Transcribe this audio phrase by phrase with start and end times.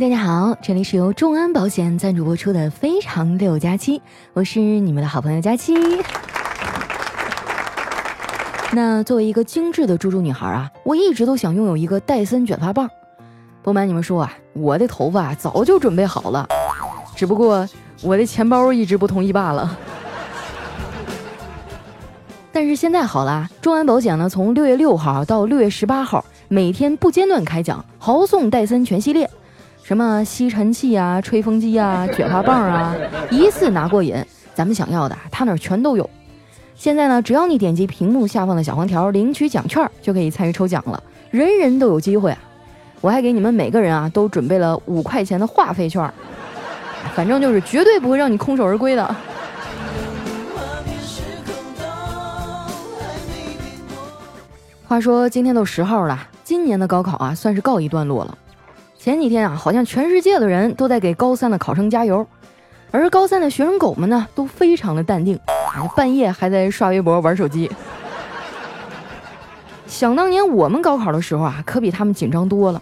[0.00, 3.98] 大家好，这里是由众安保险赞助播出的《非常六加七》，
[4.32, 5.74] 我是你们的好朋友佳期。
[8.72, 12.88] 那作为一个精致的猪猪女孩啊，我一直都想拥有一个戴森卷发棒。
[13.62, 16.48] 不瞒你们说啊，我的头发早就准备好了，
[17.14, 17.68] 只不过
[18.02, 19.76] 我的钱包一直不同意罢了。
[22.50, 29.30] 但是现在好了，众安保险呢，从六月六号到六月十八号，每天不间断开奖，豪送戴森全系列，
[29.82, 32.94] 什么吸尘器啊、吹风机啊、卷发棒啊，
[33.30, 34.14] 一次拿过瘾。
[34.54, 36.08] 咱们想要的，他那儿全都有。
[36.74, 42.38] 现在呢，只要你点击屏幕下方的小黄条领取奖券，就可以参与抽奖了，人人都有机会啊！
[43.00, 46.08] 我还给你们每个人啊都准备了五块钱的话费券，
[47.14, 49.16] 反正就是绝对不会让你空手而归的。
[54.86, 58.38] 话说今天都十号了，今年的高考啊算是告一段落了。
[59.02, 62.24] 前几天啊，好像全世界的人都在给高三的考生加油，
[62.92, 65.36] 而高三的学生狗们呢都非常的淡定，
[65.96, 67.68] 半夜还在刷微博玩手机。
[69.88, 72.80] 想当年我们高考的时候啊，可比他们紧张多了。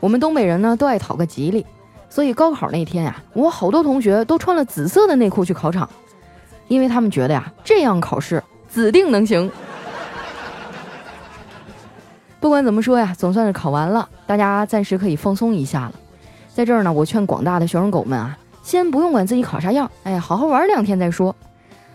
[0.00, 1.64] 我们东北人呢都爱讨个吉利，
[2.10, 5.88] 所以高考那天呀，我好多同学都穿了紫色的内裤去考场，
[6.66, 9.50] 因为他们觉得呀这样考试指定能行。
[12.40, 15.92] 不管怎么说呀，总算是考完了，大家暂时可以放松一下了。
[16.54, 21.34] 在这儿呢，我劝广大的学生狗们啊，先不用管自己考啥样，哎呀，好好玩两天再说。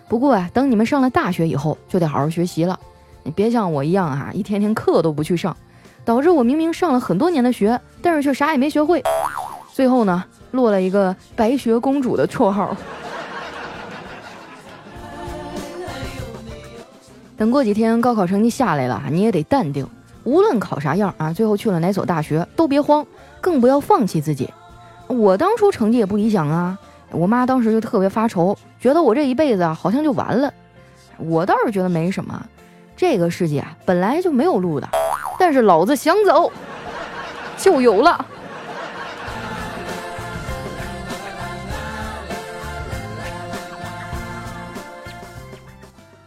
[0.09, 2.77] 不过啊，等你们上了大学以后，就得好好学习了。
[3.23, 5.55] 你别像我一样啊，一天天课都不去上，
[6.03, 9.01] 导致我明明上了很多年的学，但是却啥也没学会，
[9.71, 12.75] 最后呢，落了一个白雪公主的绰号。
[17.37, 19.87] 等过几天高考成绩下来了，你也得淡定。
[20.23, 23.05] 无论考啥样啊，最后去了哪所大学都别慌，
[23.41, 24.49] 更不要放弃自己。
[25.07, 26.77] 我当初成绩也不理想啊，
[27.11, 30.51] 我妈当时就特别发愁，觉得我这一辈子啊好像就完了。
[31.17, 32.41] 我倒是觉得没什么，
[32.95, 34.87] 这个世界啊本来就没有路的，
[35.37, 36.51] 但是老子想走
[37.57, 38.25] 就有了。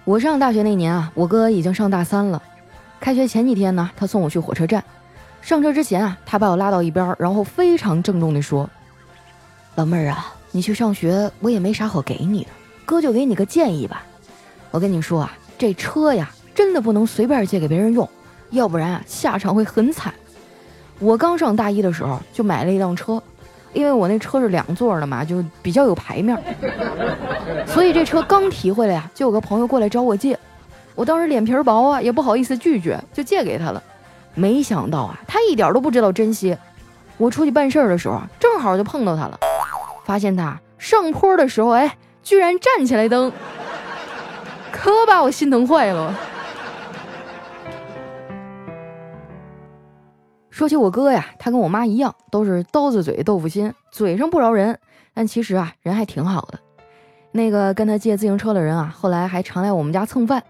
[0.05, 2.41] 我上大学那年啊，我哥已经上大三了。
[3.06, 4.83] 开学前几天呢，他送我去火车站。
[5.41, 8.69] 上车之前啊，他把我拉到一边，然后非常郑重地说
[9.77, 12.50] ：“老妹儿啊，你去上学，我也没啥好给你的，
[12.84, 14.03] 哥就给你个建议吧。
[14.72, 18.11] 我跟你说啊，这车呀，真的不能随便借给别人用，
[18.50, 20.12] 要不然啊，下场会很惨。
[20.99, 23.22] 我刚上大一的时候就买了一辆车，
[23.72, 26.37] 因为我那车是两座的嘛，就比较有排面，
[27.69, 30.37] 所以这车刚提回来呀，就有个朋友过来找我借。”
[30.97, 33.81] 我当时脸皮薄啊，也不好意思拒绝，就借给他了。
[34.34, 36.57] 没想到啊，他一点都不知道珍惜。
[37.19, 39.39] 我出去办事儿的时候，正好就碰到他了，
[40.05, 43.31] 发现他上坡的时候，哎，居然站起来蹬，
[44.73, 46.15] 可把我心疼坏了。
[50.51, 54.78] 说起我哥呀，他跟我妈一样，都是刀子嘴豆腐心，嘴上不饶人，
[55.13, 56.59] 但其实啊，人还挺好的。
[57.33, 60.43] 那个跟他借自行车的人啊，后来还常来我们家蹭饭。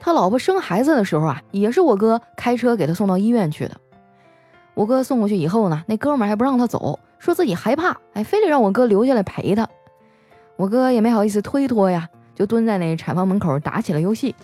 [0.00, 3.76] 他老婆生孩子的时候啊，也是我哥开车给他送到医院去的。
[4.72, 9.68] 我哥送过去以后呢，那哥们还不让他走，说自己害怕，哎，非得让我哥留下来陪他。
[10.56, 14.34] 我哥也没好意思推脱呀，就蹲在那产房门口打起了游戏。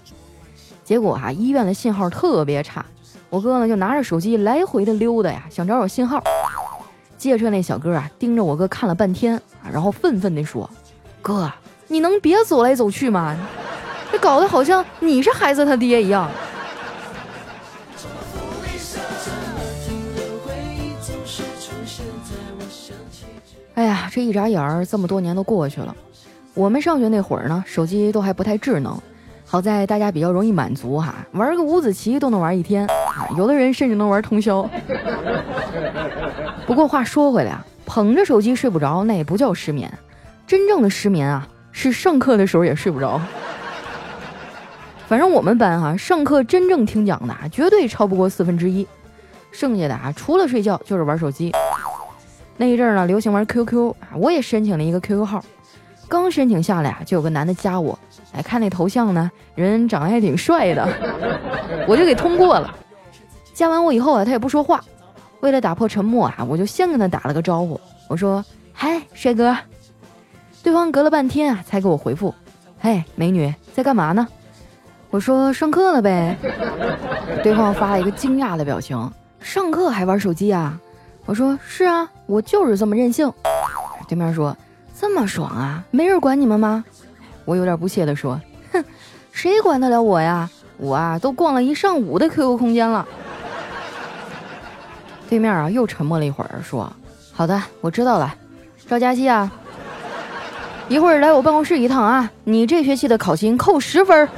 [0.85, 2.85] 结果啊，医院的信号特别差，
[3.31, 6.23] 我哥呢就拿着手机来回的溜达呀，想找找信号。
[7.17, 9.41] 借车那小哥啊，盯着我哥看了半天，
[9.73, 10.69] 然后愤愤地说
[11.23, 11.51] ：“哥，
[11.89, 13.35] 你能别走来走去吗？”
[14.27, 16.29] 搞得好像你是孩子他爹一样。
[23.75, 25.95] 哎呀，这一眨眼儿，这么多年都过去了。
[26.55, 29.01] 我们上学那会儿呢，手机都还不太智能，
[29.45, 32.85] 好在大家比较容易满足哈，玩个五子棋都能玩一天，
[33.39, 34.69] 有的人甚至能玩通宵。
[36.67, 39.89] 不过话说回来啊，捧着手机睡不着，那也不叫失眠，
[40.49, 43.21] 真正的失眠啊，是上课的时候也睡不着。
[45.09, 48.87] 反正我们班哈，上课真正听讲的啊绝对超不过四分之一，
[49.53, 51.53] 剩下的啊，除了睡觉就是玩手机。
[52.57, 55.45] 那一阵儿呢，流行玩 QQ，啊我也申请了一个 QQ 号。
[56.09, 57.97] 刚申请下来啊，就有个男的加我，
[58.33, 60.89] 哎，看那头像呢，人长得还挺帅的，
[61.87, 62.75] 我就给通过了。
[63.55, 64.83] 加完我以后啊，他也不说话。
[65.41, 69.57] 为了打破沉默啊，我就先跟他打了个招呼，我说：“嗨，帅哥。”
[70.65, 72.35] 对方隔了半天啊，才给我回复
[72.81, 74.27] ：“嘿，美女，在干嘛呢？”
[75.17, 76.37] 我说上课了呗，
[77.43, 79.11] 对方发了一个惊讶的表情，
[79.41, 80.79] 上课还玩手机啊？
[81.25, 83.33] 我说是啊，我就是这么任性。
[84.07, 84.55] 对面说
[84.95, 86.85] 这么爽啊，没人管你们吗？
[87.47, 88.39] 我有点不屑地说，
[88.73, 88.85] 哼，
[89.33, 90.51] 谁管得了我呀？
[90.77, 93.09] 我啊都逛了一上午的 QQ 空间了。
[95.31, 96.93] 对面啊又沉默了一会儿，说
[97.33, 98.35] 好的，我知道了，
[98.87, 99.51] 赵佳琪啊，
[100.91, 104.29] 一会儿来我办公室一趟啊，你这学期的考勤扣十分。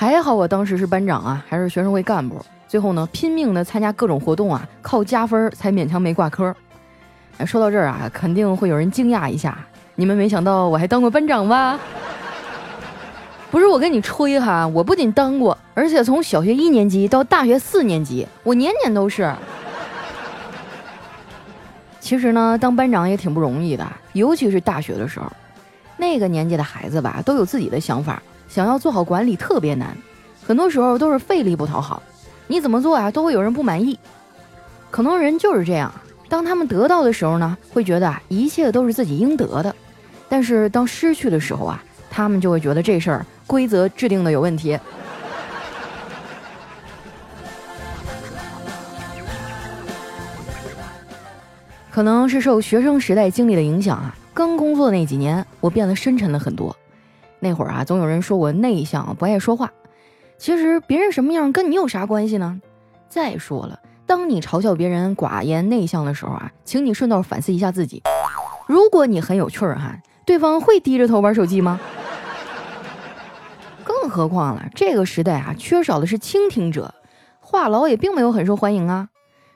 [0.00, 2.42] 还好我当时是班长啊，还是学生会干部。
[2.66, 6.56] 最后呢，拼命的参加各种活动啊，靠加分才勉强没挂科。
[7.44, 9.58] 说到这儿啊，肯定会有人惊讶一下，
[9.96, 11.78] 你们没想到我还当过班长吧？
[13.50, 19.30] 不是我跟你吹哈，我不仅当过，而且从小学一年级到大学四年级，我年年都是。
[22.00, 25.30] 其实呢，当班长也挺不容易的，尤其是大学的时候，
[25.98, 28.22] 那个年纪的孩子吧，都有自己的想法。
[28.50, 29.96] 想要做好管理特别难，
[30.44, 32.02] 很多时候都是费力不讨好，
[32.48, 33.96] 你怎么做呀都会有人不满意。
[34.90, 35.94] 可能人就是这样，
[36.28, 39.72] 当他们得到的时候呢，会觉得啊一切都是自己应得的；
[40.28, 41.80] 但是当失去的时候啊，
[42.10, 44.76] 他们就会觉得这事儿规则制定的有问题。
[51.88, 56.76] 可能是受学生时代经历的影响啊，刚工作那几年，我变得深沉了很多。
[57.40, 59.72] 那会儿啊，总有人说我内向，不爱说话。
[60.38, 62.60] 其实别人什么样跟你有啥关系呢？
[63.08, 68.02] 再说了，当你嘲笑别人寡言内向的时候啊，请你顺道反思一下自己。
[68.66, 71.80] 如果你很有趣儿哈，对方会低着头玩手机吗？
[73.82, 76.94] 更何况了，这个时代啊，缺少的是倾听者，
[77.40, 79.08] 话痨也并没有很受欢迎啊。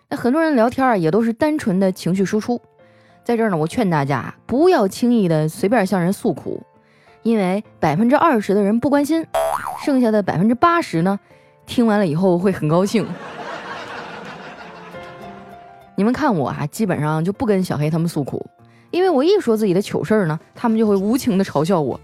[0.09, 2.61] 那很多人聊天啊，也都是单纯的情绪输出。
[3.25, 6.63] 在这儿呢，我劝大家不要轻易的随便向人诉苦。
[7.25, 9.27] 因为百分之二十的人不关心，
[9.83, 11.19] 剩下的百分之八十呢，
[11.67, 13.05] 听完了以后会很高兴。
[15.97, 18.45] 你们看我啊，基本上就不跟小黑他们诉苦，
[18.91, 21.99] 因为我一说自己的糗事儿呢，他们就会无情的嘲笑我。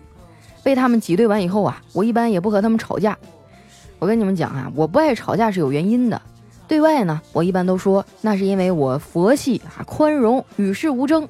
[0.62, 3.19] 被他们挤兑完以后啊，我一般也不和他们吵架。
[3.99, 6.20] 我跟你们讲啊，我不爱吵架是有原因的。
[6.67, 11.28] 对外呢，我一般都说那是因为我佛系啊，宽容，与世无争。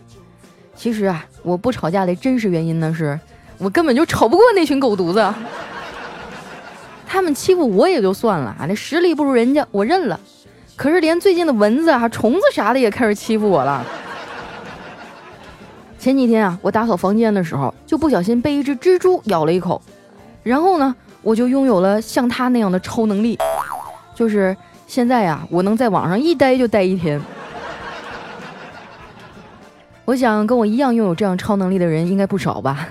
[0.76, 3.18] 其实啊，我不吵架的真实原因呢是。
[3.62, 5.34] 我根本就吵不过那群狗犊子，
[7.06, 10.18] 他们欺负我也就算了啊，那实力不如人家，我认了。
[10.76, 13.84] 可是连最近的蚊子啊、虫子啥的也开始欺负我了。
[15.98, 19.82] 前几天啊，我打扫房间的时候，就不小心被一只蜘蛛咬了一口，
[20.42, 23.38] 然后呢，我就拥有了像他那样的超能力，
[24.14, 27.20] 就是现在呀，我能在网上一待就待一天。
[30.06, 32.88] 我想跟我一样拥有这样超能力的人应该不少吧。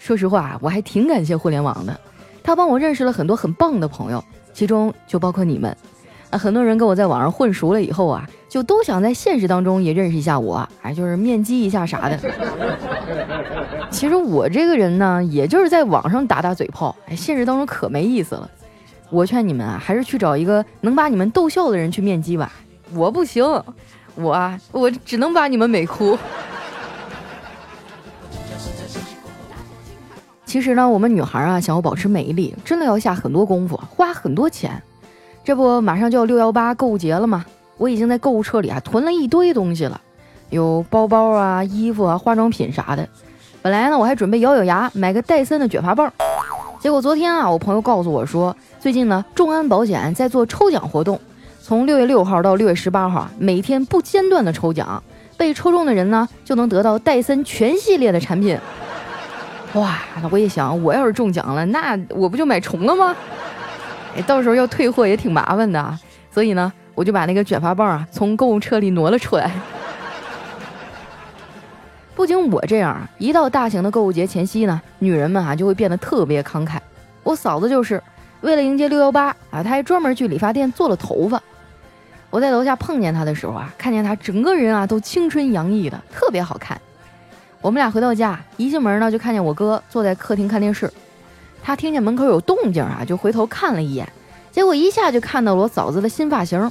[0.00, 2.00] 说实话，我还挺感谢互联网的，
[2.42, 4.24] 它帮我认识了很多很棒的朋友，
[4.54, 5.76] 其中就包括你们。
[6.30, 12.18] 啊，很多人跟我在网上混熟了以后啊，就都想在现实当中也认识一下我，哎，就是面基一下啥的。
[13.90, 18.50] 其实我这个人呢，也就是在网上打打嘴炮，哎，现实当中可没意思了。
[19.10, 22.50] 我劝你们啊，还是去找一个能把你们逗笑的人去面基吧。
[22.94, 23.44] 我不行，
[24.14, 26.16] 我，我只能把你们美哭。
[30.50, 34.82] 其实呢，我们女孩啊，想要保持美丽，真的要下很多功夫，花很多钱。
[35.44, 37.46] 这不，马上就要六幺八购物节了吗？
[37.76, 40.00] 我已经在购物车里啊囤了一堆东西了，
[40.48, 43.08] 有包包啊、衣服啊、化妆品啥的。
[43.62, 46.12] 本来呢，我还准备咬咬牙买个戴森的卷发棒，
[46.80, 51.20] 结果昨天啊，我朋友告诉我说，最近呢，众安保险在做抽奖活动，
[51.62, 55.00] 从六月六号到六月十八号，每天不间断的抽奖，
[55.36, 58.58] 被抽中的人呢，就能得到戴森全系列的产品。
[59.74, 63.14] 哇，那我一想，我要是中奖了，那我不就买重了吗？
[64.16, 65.98] 哎，到时候要退货也挺麻烦的，
[66.30, 69.50] 所以呢，我就把那个卷发棒啊从购物车里挪了出来。
[72.16, 76.78] 不仅我这样，一到大型的购物节前夕呢，女人们啊就会变得特别慷慨。
[77.22, 78.02] 我嫂子就是
[78.40, 81.40] 为了迎接六幺八啊，她还专门去理发店做了头发。
[82.28, 86.80] 我在楼下碰见她的时候啊，看见她整个人啊都青春洋溢的，特别好看。
[87.62, 90.90] 我们俩回到家，一进门呢，就看见我哥坐在客厅看电视。
[91.62, 94.10] 他听见门口有动静啊，就回头看了一眼，
[94.50, 96.70] 结果一下就看到了我嫂子的新发型。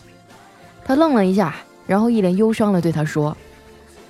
[0.84, 1.53] 他愣了一下，
[1.86, 3.38] 然后一脸忧伤的对他说：“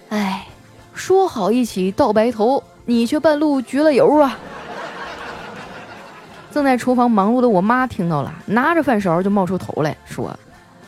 [0.07, 0.47] 哎，
[0.93, 4.39] 说好一起到白头，你却半路焗了油啊！”
[6.49, 10.33] 正在厨房忙碌的我妈听到了，拿着饭勺就冒出头来说：“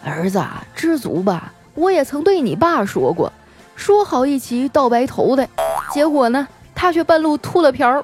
[0.05, 0.41] 儿子，
[0.73, 3.29] 知足吧，我也曾对你爸说过，
[3.75, 5.45] 说好一起到白头的。”
[5.91, 8.03] 结果呢，他却半路秃了瓢儿。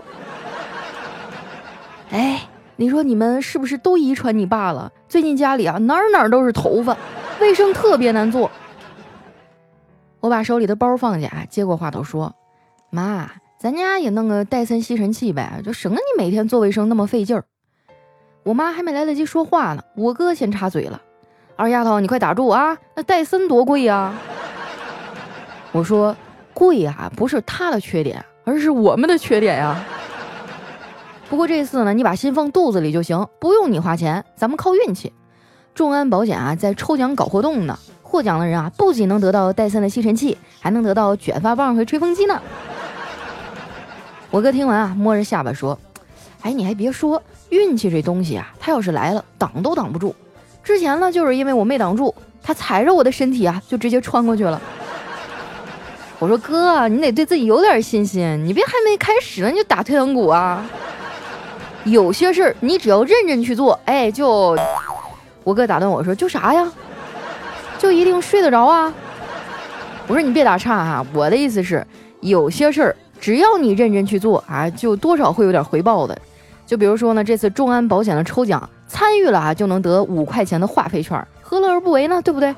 [2.11, 4.91] 哎，你说你们是不是都遗传你爸了？
[5.07, 6.95] 最近家里啊哪哪都是头发，
[7.39, 8.51] 卫生特别难做。
[10.19, 12.33] 我把手里的包放下，接过话头说
[12.89, 17.45] ：“妈，咱家也弄个戴森吸尘器呗，就省得你每天做卫生那么费劲儿。”
[18.43, 21.01] 我妈还没来得及说话呢，我哥先插嘴了
[21.55, 22.77] ：“二丫头，你快打住啊！
[22.95, 24.13] 那戴森多贵呀！”
[25.71, 26.15] 我说
[26.57, 29.85] ：“贵啊，不是他的缺点，而是我们的缺点呀。”
[31.29, 35.13] 不过这次呢，你把心放肚子里就行，不用你花钱，咱们靠运气。
[35.75, 42.41] 众安保险啊，在抽奖搞活动呢，获奖的人啊，不仅能得到戴森的吸尘器，还能得到卷发棒和吹风机呢。
[44.31, 45.77] 我哥听完啊，摸着下巴说
[46.41, 50.15] ：“哎，你还别说，运气这东西啊，它要是来了，挡都挡不住。
[50.63, 54.59] 之前呢，就是因为我没挡住，他踩着我的身体啊，就直接穿过去了。”
[56.19, 60.65] 我说：“哥，你得对自己有点信心，你别还没开始呢，你就打退堂鼓啊。”
[61.85, 64.57] 有些事儿你只要认真去做，哎，就
[65.43, 66.67] 我哥打断我说：“就啥呀？
[67.77, 68.91] 就一定睡得着啊？”
[70.07, 71.85] 我说：“你别打岔哈，我的意思是，
[72.21, 76.17] 有些事儿只要你认真去做啊，就多少会有点回报的。
[76.65, 82.21] 就比如说呢，这次众安保险的抽奖，参与了啊，就能得五块钱的话费券，何乐而不为呢？
[82.21, 82.53] 对不对？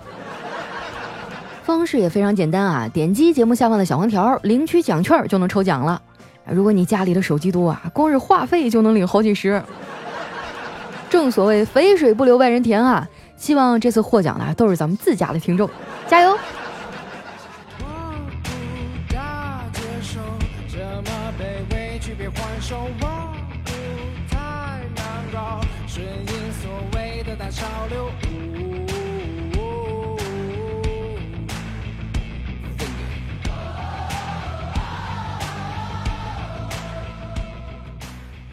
[1.70, 6.02] 方式也非常简单啊，点击节目下方的小黄条，领取奖券就能抽奖了。”
[6.52, 9.62] 如果你家里的手机多啊，光是话费就能领好几十。
[11.12, 13.08] 正所谓肥水不流外人田啊！
[13.38, 15.70] 希望这次获奖的都是咱们自家的听众，
[16.08, 16.36] 加油！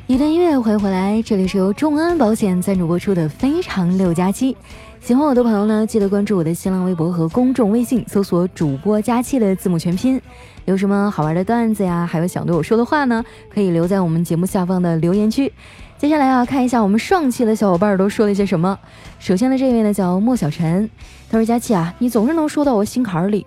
[0.08, 4.54] 一段音乐，欢迎回来，这里是由众安保险赞助播出的《非常六加七》。
[5.00, 10.22] 喜欢我的朋友呢，记得关注我的新浪微博和公众微信，搜索“主播加七”的字母全拼。
[10.64, 15.52] 有什么好玩的段子呀，还有想对我说的话呢，可以留在我们节目下方的留言区。
[15.98, 18.78] 接下来啊，看一下我们上期的小伙伴都说了些什么。
[19.18, 20.88] 首先的这位呢，叫莫小晨，
[21.28, 23.44] 他说：“佳期啊，你总是能说到我心坎里。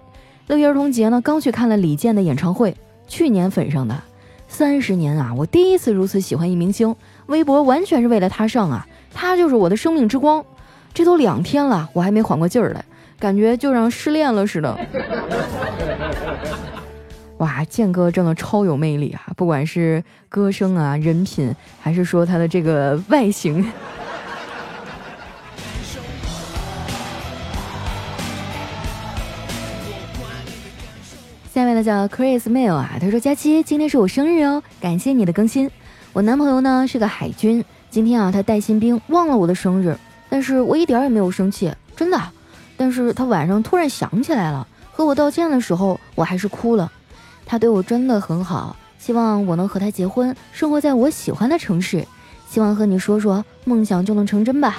[0.47, 2.75] 六一儿童节呢，刚去看了李健的演唱会，
[3.07, 3.97] 去年粉上的。”
[4.49, 6.93] 三十年啊，我第一次如此喜欢一明星，
[7.27, 10.43] 微博完全是为了他上啊，他就是我的生命之光。
[10.93, 12.83] 这都两天了，我还没缓过劲儿来，
[13.17, 14.77] 感觉就让失恋了似的。
[17.37, 23.65] 哇，健哥真的超有魅力啊，不管是歌声啊、人品，还是说他的这个外形。
[31.81, 35.69] 下面呢叫 Chris Mail 啊，他说：“佳期，今天是我生日哦，感谢你的更新。
[36.13, 39.98] 我男朋友呢是个海军，今天啊他带新兵，忘了我的生日，
[40.29, 42.21] 但是我一点也没有生气，真的。
[42.75, 46.91] 但是他晚上突然想起来了，和我道歉的时候，我还是哭了。
[47.45, 52.05] 他对我真的很好，希望我能和他结婚，生活在我喜欢的城市。
[52.50, 54.77] 希望和你说说，梦想就能成真吧。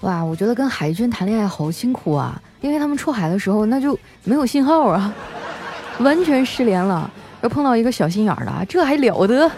[0.00, 5.12] 哇，我觉得跟海军谈恋爱好辛苦啊。”因为他们出海的时候，那就没有信号啊，
[6.00, 7.10] 完全失联了。
[7.42, 9.50] 要碰到一个小心眼儿的，这还了得？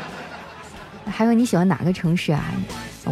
[1.08, 2.44] 还有你喜欢哪个城市啊？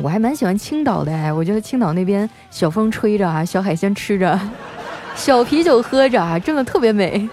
[0.03, 4.39] 我还蛮喜欢青岛的哎，我觉得青岛那边小风吹着啊，小海鲜吃着，
[5.17, 7.27] 小啤酒喝着啊，真的特别美。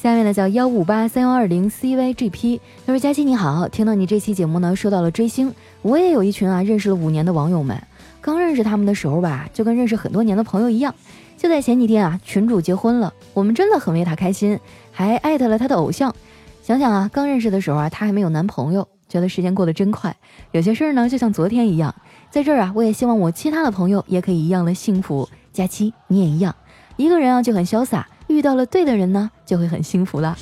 [0.00, 5.52] 下面呢叫幺五八三幺二零 cyGP，他说佳期你好，听到你这期节目呢，说到了追星，
[5.82, 7.76] 我也有一群啊认识了五年的网友们，
[8.20, 10.94] 刚认识他们的时候吧，就跟认识很多年的朋友一样。
[11.36, 14.60] 就在前几天啊，群主结婚了，我们真的很为他开心，
[14.92, 16.14] 还艾特了他的偶像。
[16.62, 20.14] 想想啊，刚认识的时候啊，他还没有男朋友，觉得时间过得真快。
[20.52, 21.92] 有些事儿呢，就像昨天一样。
[22.30, 25.28] 在这儿啊，我也希望我其他的朋友也可以一样的幸福。
[25.52, 26.54] 佳期你也一样，
[26.96, 28.06] 一个人啊就很潇洒。
[28.28, 30.36] 遇到了对的人呢，就会很幸福了。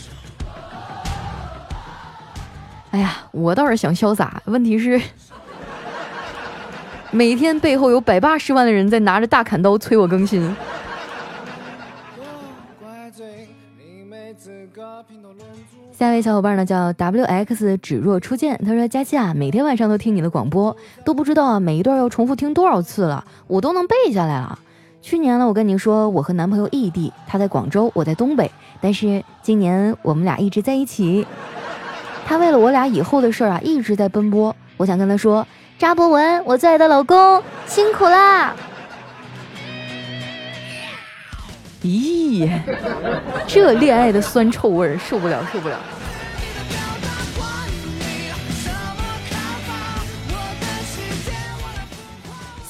[2.91, 5.01] 哎呀，我倒是想潇洒，问题是
[7.11, 10.55] 每天背后有百八十万的人在拿着大砍刀催我更新。
[15.93, 24.59] 下一位小伙伴呢叫 W X 只若初见，他说：“佳期啊，每天晚上都听你的广播，都不知道啊每一段要重复听多少次了，我都能背下来了。”
[25.09, 28.51] 去年呢，我跟你说，我和男朋友异地，他在广州，我在东北。
[28.81, 31.25] 但是今年我们俩一直在一起。
[32.25, 34.57] 他为了我俩以后的事儿啊，一直在奔波。
[34.77, 35.47] 我想跟他说，
[35.79, 38.53] 扎博文，我最爱的老公，辛苦啦！
[41.85, 42.51] 咦，
[43.47, 45.77] 这恋爱的酸臭味儿，受不了，受不了。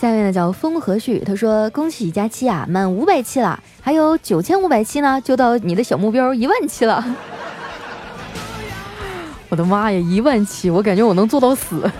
[0.06, 7.04] 下面呢叫风和煦，他说：“恭喜佳期啊，满五百期了，还有九千五百期呢，就到你的小目标一万期了。
[9.50, 11.90] ”我的妈呀，一万期，我感觉我能做到死。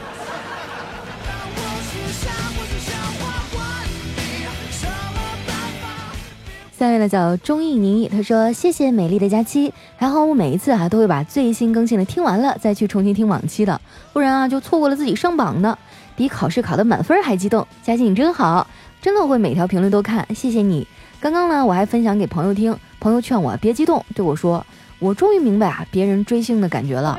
[6.79, 13.81] 下面呢叫钟意妮，他说：“谢谢美丽的佳期，还好我每一次啊都会把最新更新的听完了，再去重新听往期的，
[14.13, 15.77] 不然啊就错过了自己上榜的。”
[16.17, 18.67] 比考试考的满分还激动，佳琪你真好，
[19.03, 20.87] 真的会每条评论都看，谢谢你。
[21.21, 24.65] 刚刚呢，我还分享给朋友听，朋友劝我别激动，对我说
[24.99, 27.19] ：“我终于明白啊，别人追星的感觉了。”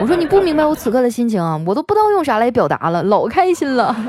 [0.00, 3.94] 我说：“你不明白我此刻的心情啊，我都不知道用啥来表达了，老开心了。”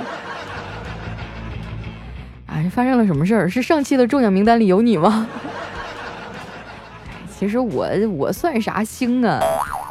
[2.48, 3.50] 哎，发生了什么事儿？
[3.50, 5.28] 是上期的中奖名单里有你吗？
[7.38, 9.40] 其实我我算啥星啊？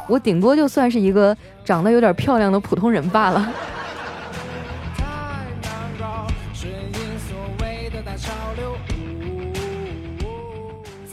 [0.07, 3.51] 我顶多就算是一个长得有点漂亮的普通人罢了。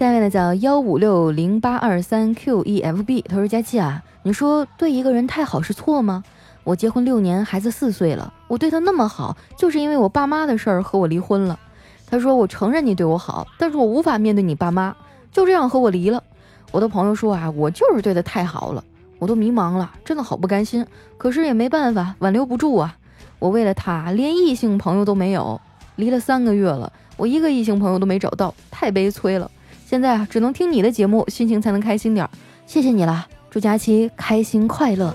[0.04, 6.22] 下面呢叫幺五六零八二三 Q E F B，他说佳琪啊，你说对一个人太好是错吗？
[6.62, 11.58] 我结婚六年，孩子四岁了，我对他那么好，就是因为我爸妈的事儿和我离婚了。
[12.06, 14.94] 他说我承认你对我好，但是我无法面对你爸妈，
[15.32, 16.22] 就这样和我离了。
[16.70, 18.84] 我的朋友说啊，我就是对他太好了，
[19.18, 20.84] 我都迷茫了，真的好不甘心，
[21.16, 22.94] 可是也没办法，挽留不住啊。
[23.38, 25.58] 我为了他连异性朋友都没有，
[25.96, 29.50] 离了三个月了，我一个异性朋友都没找到，太悲催了。
[29.86, 32.30] 现在啊，只能听你的节目，心情才能开心点儿。
[32.66, 35.14] 谢谢你了，祝佳期开心快乐。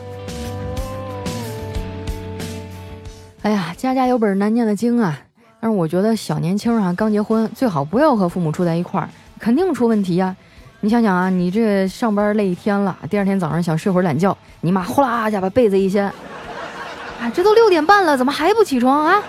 [3.42, 5.20] 哎呀，家家有本难念的经啊！
[5.60, 9.10] 但是我觉得小年轻啊，刚结婚最好不要和父母住在一块儿，
[9.40, 10.36] 肯定出问题呀。
[10.82, 16.06] 你想想啊，你这上班累一天了，第二天早上想睡会儿懒觉，你妈呼啦一下把被子一掀，
[17.20, 19.24] 啊，这都六点半了，怎么还不起床啊？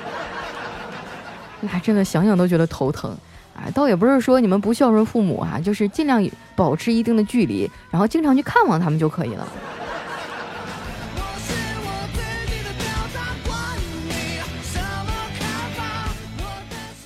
[1.61, 3.17] 那真的想想都觉得头疼。
[3.62, 9.46] 啊，倒也不是说你们不孝顺父母啊，就是尽量保持一定的距离，然后经常去看望他们就可以了。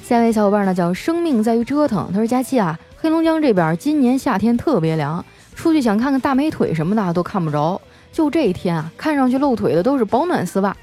[0.03, 7.81] 下一位小伙伴呢叫生命在于折腾，他说佳期啊，黑龙江这边今年夏天特别凉，出去想看看大美腿什么的都看不着，
[8.13, 10.77] 就这一天啊，看上去露腿的都是保暖丝袜。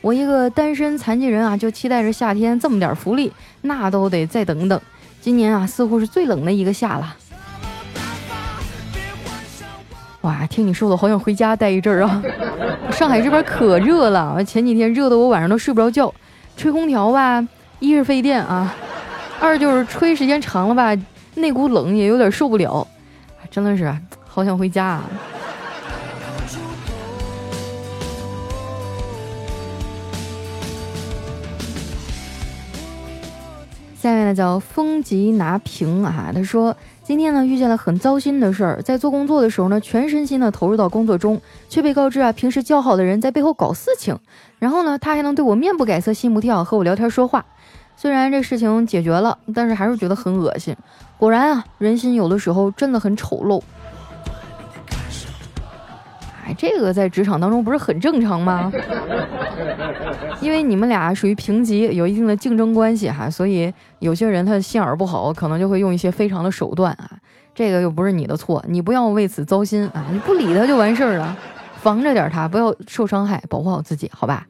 [0.00, 4.80] 我一个单身残疾人啊，就期待着夏天这么点福利，那都得再等等。
[5.28, 7.14] 今年啊，似乎是最冷的一个夏了。
[10.22, 12.22] 哇，听你说的，好想回家待一阵儿啊！
[12.90, 16.10] 上海这边可热了，前几天热的我晚上都睡不着觉，
[16.56, 17.46] 吹空调吧，
[17.78, 18.74] 一是费电啊，
[19.38, 20.96] 二就是吹时间长了吧，
[21.34, 22.88] 那股冷也有点受不了，
[23.50, 23.94] 真的是
[24.26, 25.04] 好想回家啊！
[34.28, 44.18] 那叫风急拿平啊，他说今天呢遇见了很糟心的事儿，在做工作的时候呢，全身心的投入到工作中，却被告知啊平时交好的人在背后搞事情，
[44.58, 47.42] 然后呢他还能对我面不改色心不跳和我聊天说话，
[47.96, 50.76] 虽然这事情解决了，但是还是觉得很恶心。
[51.16, 53.62] 果然啊，人心有的时候真的很丑陋。
[56.56, 58.72] 这个在职场当中不是很正常吗？
[60.40, 67.10] 因为你们俩属于平级，有一定的竞争关系哈，所以有些人他心眼不好，可能就会用一些非常的手段啊。
[67.54, 71.36] 这个又不是你的错，你不要为此糟心啊，你不理他就完事儿了，
[71.80, 74.46] 防着点他，不要受伤害，保护好自己，好吧？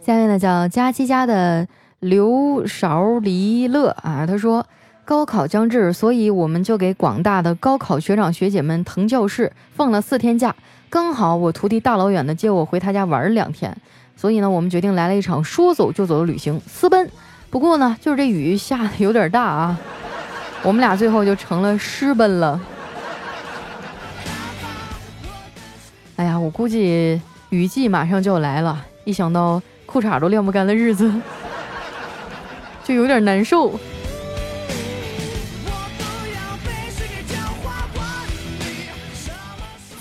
[0.00, 1.66] 下面呢叫佳期家的
[2.00, 4.66] 刘勺离乐啊，他说。
[5.06, 10.52] 高考将至，所以我们就给广大的高考学长学姐们腾教室，放了四天假。
[10.90, 13.74] 刚好我徒弟大老远的接我回他家玩两天，
[14.16, 17.08] 所以呢，我们决定来了一场说走就走的旅行，私奔。
[17.50, 19.78] 不过呢，就是这雨下的有点大啊，
[20.64, 22.60] 我们俩最后就成了私奔了。
[26.16, 31.14] 哎呀，我估计雨季马上就要来了，一想到裤衩都晾不干的日子，
[32.82, 33.78] 就有点难受。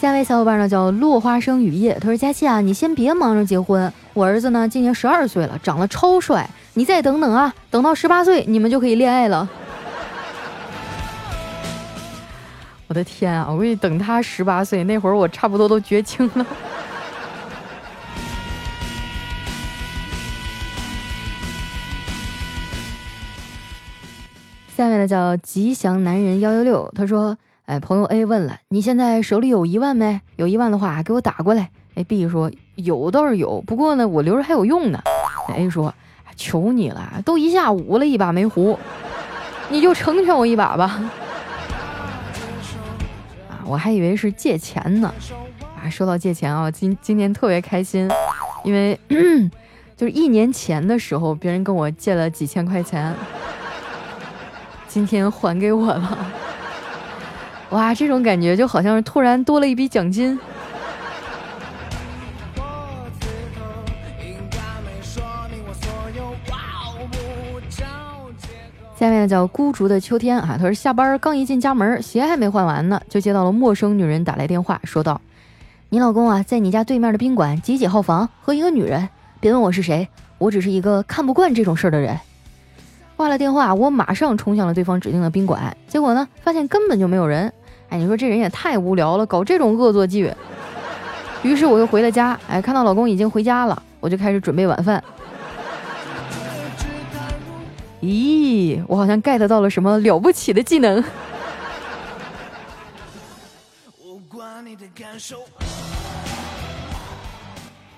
[0.05, 9.49] 下一位小伙伴呢叫落花生雨夜他说佳琪啊你先别忙着结婚我儿子呢今年十二岁了长得超帅你再等等啊等到十八岁你们就可以恋爱了。
[12.85, 16.45] 我的天啊我估计等他十八岁那会儿我差不多都绝经了。
[24.77, 27.35] 下面的叫吉祥男人幺幺六他说
[27.65, 30.21] 哎，朋友 A 问了，你现在手里有一万没？
[30.35, 35.01] 有一万的话，给我打过来。”哎，B 说：“有倒是有，不过呢，我留着还有用呢。
[35.55, 35.91] ”A 说
[36.37, 38.77] ：“求你了，都一下午了，一把没胡，
[39.69, 41.09] 你就成全我一把吧。”
[43.49, 45.11] 啊，我还以为是借钱呢。
[45.81, 48.07] 啊，说到借钱啊，今今天特别开心，
[48.63, 48.99] 因为
[49.97, 53.15] 就是一年前的时候，别人跟我借了几千块钱。
[54.87, 56.17] 今天还给我了，
[57.71, 60.39] 哇，这种感觉就好像是突然多了一笔奖金。
[68.97, 75.19] 下面叫孤竹的秋天啊，他说下班刚一进家门，鞋还没换完呢，就接到了陌生女人打来电话，说道
[75.89, 79.09] ：“你老公啊，在你家对面的宾馆几几号房和一个女人，
[79.41, 82.17] 别问我是谁，我只是一个看不惯这种事儿的人。”
[83.15, 87.51] 挂了电话，我马上冲向了对方指定的宾馆，结果呢，发现根本就没有人。
[87.87, 90.33] 哎，你说这人也太无聊了，搞这种恶作剧。
[91.41, 95.01] 于是我又回了家，哎，看到老公已经回家了，我就开始准备晚饭。
[98.01, 101.03] 咦，我好像 get 到了什么了不起的技能。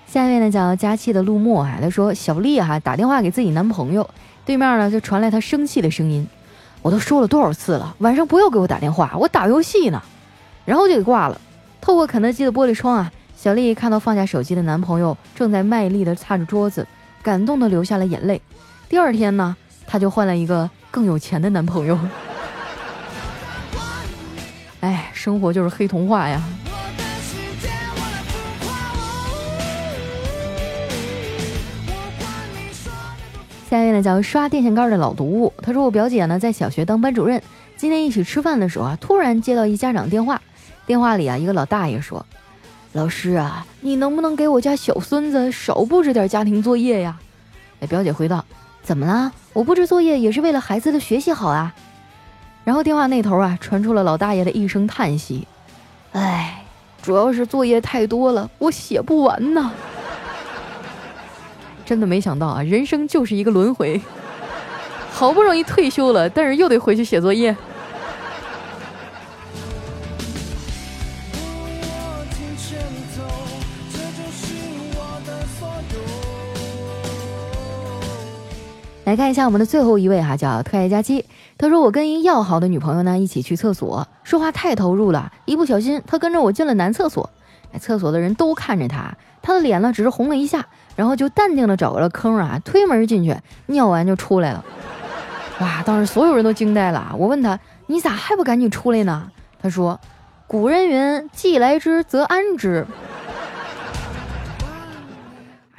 [0.06, 4.08] 下面呢，叫佳期的陆墨啊，他说小丽哈打电话给自己男朋友。
[4.48, 6.26] 对面呢，就传来他生气的声音。
[6.80, 10.02] 我都说了多少次了，晚上不要给我打电话，我打游戏呢。
[10.64, 11.38] 然后就给挂了。
[11.82, 16.86] 透过肯德基的玻璃窗啊，小丽看到放下手机的男朋友正在卖力的擦着桌子，
[17.22, 18.40] 感动的流下了眼泪。
[18.88, 19.54] 第二天呢，
[19.86, 21.98] 她就换了一个更有钱的男朋友。
[24.80, 26.42] 哎，生活就是黑童话呀。
[33.98, 37.42] 呢叫刷电线杆的老毒物，他说我表姐呢在小学当班主任，
[37.76, 40.40] 今天一起吃饭的时候啊，突然接到一家长电话，
[40.86, 42.24] 电话里啊一个老大爷说
[42.94, 47.18] ：“老师啊，你能不能给我家小孙子少布置点家庭作业呀？”
[47.80, 48.44] 哎，表姐回道
[48.82, 49.32] ：“怎么了？
[49.52, 51.74] 我布置作业也是为了孩子的学习好啊。”
[52.64, 55.48] 然后电话那头啊传出了老大爷的一声叹息
[56.12, 56.62] ：“哎，
[57.02, 59.72] 主要是作业太多了，我写不完呢。”
[61.88, 63.98] 真的没想到啊，人生就是一个轮回。
[65.10, 67.56] 好不容易退休了，但是又得回去写作业。
[79.06, 81.24] 来看一下我们的最后一位哈，叫特爱佳期。
[81.56, 87.30] 他说：“我跟一要好的女朋友呢一起去厕所，说话太投入了，一不小心他跟着我进了男厕所。
[87.72, 90.66] 哎，厕所的人都看着他，他的脸呢只是红了一下。”
[90.98, 94.64] 然后就淡定的找个坑啊，推门进去，尿完就出来了。
[95.60, 95.80] 哇！
[95.86, 97.14] 当时所有人都惊呆了。
[97.16, 97.56] 我问他
[97.86, 99.30] ：“你咋还不赶紧出来呢？”
[99.62, 100.00] 他说
[100.48, 102.84] ：“古人云，既来之则安之。”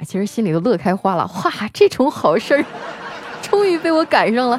[0.06, 1.30] 其实心里都乐开花了。
[1.44, 2.64] 哇，这种好事儿，
[3.42, 4.58] 终于被我赶上了。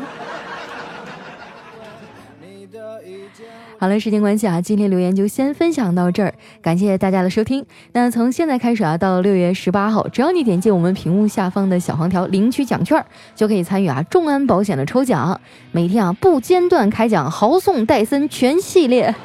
[3.81, 7.65] 好了，时间关系啊，今天留言就先分享到这儿，感谢大家的收听。
[7.93, 13.03] 那从现在开始啊，到六月十八号，只要你点击我们屏幕下方的小黄条领取奖券，
[13.35, 15.41] 就可以参与啊众安保险的抽奖，
[15.71, 19.15] 每天啊不间断开奖，豪送戴森全系列，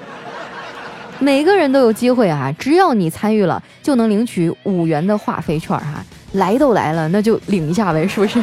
[1.19, 8.43] 每个人都有机会啊，只要你参与了，就能领取五元的话费券哈，来都来了，那就领一下呗，是不是？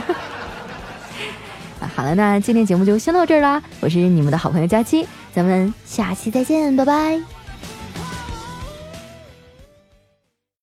[1.88, 5.08] 好了，那今天节目就先到这儿啦，我是你们的好朋友佳期。
[5.34, 7.33] 咱们下期再见，拜拜。